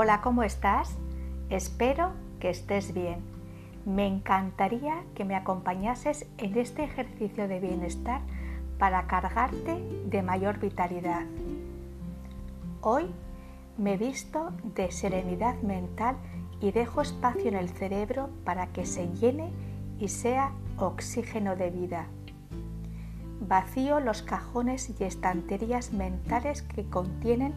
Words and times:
Hola, 0.00 0.20
¿cómo 0.20 0.44
estás? 0.44 0.96
Espero 1.50 2.12
que 2.38 2.50
estés 2.50 2.94
bien. 2.94 3.18
Me 3.84 4.06
encantaría 4.06 5.02
que 5.16 5.24
me 5.24 5.34
acompañases 5.34 6.24
en 6.38 6.56
este 6.56 6.84
ejercicio 6.84 7.48
de 7.48 7.58
bienestar 7.58 8.20
para 8.78 9.08
cargarte 9.08 9.82
de 10.06 10.22
mayor 10.22 10.60
vitalidad. 10.60 11.22
Hoy 12.80 13.10
me 13.76 13.96
visto 13.96 14.52
de 14.62 14.92
serenidad 14.92 15.60
mental 15.62 16.14
y 16.60 16.70
dejo 16.70 17.00
espacio 17.00 17.48
en 17.48 17.56
el 17.56 17.68
cerebro 17.68 18.30
para 18.44 18.68
que 18.68 18.86
se 18.86 19.08
llene 19.14 19.50
y 19.98 20.06
sea 20.06 20.52
oxígeno 20.76 21.56
de 21.56 21.70
vida. 21.70 22.06
Vacío 23.40 23.98
los 23.98 24.22
cajones 24.22 24.94
y 25.00 25.02
estanterías 25.02 25.92
mentales 25.92 26.62
que 26.62 26.88
contienen 26.88 27.52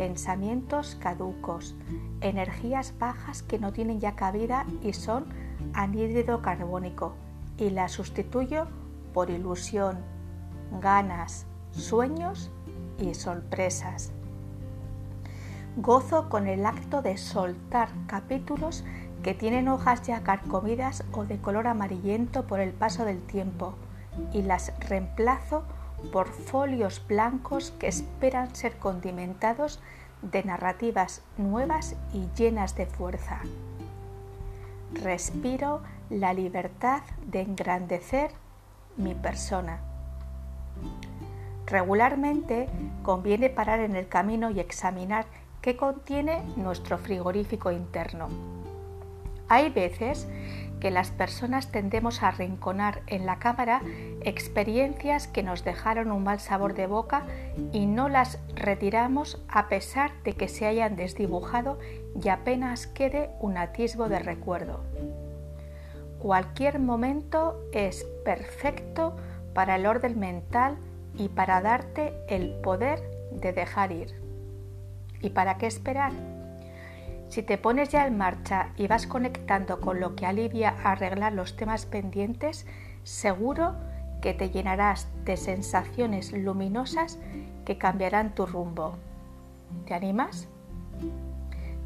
pensamientos 0.00 0.96
caducos, 0.98 1.74
energías 2.22 2.94
bajas 2.98 3.42
que 3.42 3.58
no 3.58 3.70
tienen 3.74 4.00
ya 4.00 4.16
cabida 4.16 4.64
y 4.82 4.94
son 4.94 5.26
anhídrido 5.74 6.40
carbónico 6.40 7.16
y 7.58 7.68
las 7.68 7.92
sustituyo 7.92 8.66
por 9.12 9.28
ilusión, 9.28 9.98
ganas, 10.80 11.44
sueños 11.72 12.50
y 12.98 13.12
sorpresas. 13.12 14.10
Gozo 15.76 16.30
con 16.30 16.46
el 16.46 16.64
acto 16.64 17.02
de 17.02 17.18
soltar 17.18 17.90
capítulos 18.06 18.84
que 19.22 19.34
tienen 19.34 19.68
hojas 19.68 20.00
ya 20.00 20.22
carcomidas 20.22 21.04
o 21.12 21.26
de 21.26 21.42
color 21.42 21.66
amarillento 21.66 22.46
por 22.46 22.60
el 22.60 22.72
paso 22.72 23.04
del 23.04 23.20
tiempo 23.20 23.74
y 24.32 24.40
las 24.40 24.72
reemplazo 24.80 25.62
por 26.12 26.28
folios 26.28 27.02
blancos 27.06 27.72
que 27.72 27.88
esperan 27.88 28.54
ser 28.54 28.76
condimentados 28.78 29.80
de 30.22 30.42
narrativas 30.44 31.22
nuevas 31.38 31.96
y 32.12 32.28
llenas 32.36 32.76
de 32.76 32.86
fuerza. 32.86 33.40
Respiro 34.92 35.82
la 36.10 36.32
libertad 36.32 37.02
de 37.26 37.42
engrandecer 37.42 38.32
mi 38.96 39.14
persona. 39.14 39.80
Regularmente 41.66 42.68
conviene 43.02 43.48
parar 43.48 43.80
en 43.80 43.94
el 43.94 44.08
camino 44.08 44.50
y 44.50 44.58
examinar 44.58 45.26
qué 45.62 45.76
contiene 45.76 46.42
nuestro 46.56 46.98
frigorífico 46.98 47.70
interno. 47.70 48.28
Hay 49.48 49.70
veces 49.70 50.26
que 50.80 50.90
las 50.90 51.10
personas 51.10 51.70
tendemos 51.70 52.22
a 52.22 52.28
arrinconar 52.28 53.02
en 53.06 53.26
la 53.26 53.38
cámara 53.38 53.82
experiencias 54.22 55.28
que 55.28 55.42
nos 55.42 55.64
dejaron 55.64 56.10
un 56.10 56.24
mal 56.24 56.40
sabor 56.40 56.74
de 56.74 56.86
boca 56.86 57.24
y 57.72 57.86
no 57.86 58.08
las 58.08 58.38
retiramos 58.54 59.40
a 59.48 59.68
pesar 59.68 60.10
de 60.24 60.32
que 60.32 60.48
se 60.48 60.66
hayan 60.66 60.96
desdibujado 60.96 61.78
y 62.20 62.28
apenas 62.28 62.86
quede 62.86 63.30
un 63.40 63.58
atisbo 63.58 64.08
de 64.08 64.18
recuerdo. 64.18 64.80
Cualquier 66.18 66.78
momento 66.78 67.60
es 67.72 68.04
perfecto 68.24 69.16
para 69.54 69.76
el 69.76 69.86
orden 69.86 70.18
mental 70.18 70.76
y 71.16 71.28
para 71.28 71.60
darte 71.60 72.12
el 72.28 72.60
poder 72.60 73.00
de 73.32 73.52
dejar 73.52 73.92
ir. 73.92 74.14
¿Y 75.22 75.30
para 75.30 75.56
qué 75.58 75.66
esperar? 75.66 76.12
Si 77.30 77.44
te 77.44 77.58
pones 77.58 77.90
ya 77.90 78.08
en 78.08 78.18
marcha 78.18 78.70
y 78.76 78.88
vas 78.88 79.06
conectando 79.06 79.80
con 79.80 80.00
lo 80.00 80.16
que 80.16 80.26
alivia 80.26 80.74
a 80.82 80.92
arreglar 80.92 81.32
los 81.32 81.56
temas 81.56 81.86
pendientes, 81.86 82.66
seguro 83.04 83.76
que 84.20 84.34
te 84.34 84.50
llenarás 84.50 85.06
de 85.24 85.36
sensaciones 85.36 86.32
luminosas 86.32 87.20
que 87.64 87.78
cambiarán 87.78 88.34
tu 88.34 88.46
rumbo. 88.46 88.96
¿Te 89.86 89.94
animas? 89.94 90.48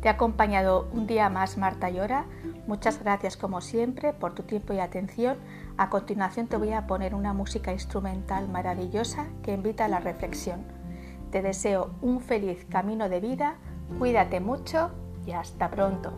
Te 0.01 0.09
ha 0.09 0.13
acompañado 0.13 0.89
un 0.95 1.07
día 1.07 1.29
más 1.29 1.59
Marta 1.59 1.91
Llora. 1.91 2.25
Muchas 2.67 3.03
gracias 3.03 3.37
como 3.37 3.61
siempre 3.61 4.15
por 4.15 4.35
tu 4.35 4.45
tiempo 4.45 4.73
y 4.73 4.79
atención. 4.79 5.37
A 5.77 5.91
continuación 5.91 6.47
te 6.47 6.57
voy 6.57 6.73
a 6.73 6.87
poner 6.87 7.15
una 7.15 7.35
música 7.35 7.71
instrumental 7.71 8.49
maravillosa 8.49 9.27
que 9.43 9.53
invita 9.53 9.85
a 9.85 9.89
la 9.89 10.01
reflexión. 10.01 10.65
Te 11.31 11.43
deseo 11.43 11.91
un 12.01 12.23
feliz 12.23 12.65
camino 12.71 13.11
de 13.11 13.21
vida, 13.21 13.57
cuídate 13.99 14.41
mucho 14.41 14.91
y 15.27 15.33
hasta 15.33 15.71
pronto. 15.71 16.13